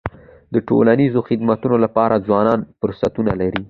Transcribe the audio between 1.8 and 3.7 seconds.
لپاره ځوانان فرصتونه لري.